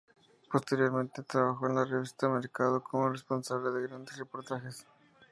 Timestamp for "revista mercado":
1.85-2.81